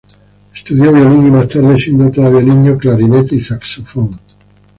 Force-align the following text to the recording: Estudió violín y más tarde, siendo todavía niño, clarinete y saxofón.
Estudió 0.51 0.91
violín 0.91 1.27
y 1.27 1.29
más 1.29 1.47
tarde, 1.47 1.77
siendo 1.77 2.09
todavía 2.09 2.41
niño, 2.41 2.75
clarinete 2.75 3.35
y 3.35 3.41
saxofón. 3.41 4.19